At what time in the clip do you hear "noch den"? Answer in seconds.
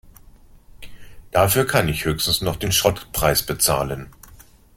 2.41-2.71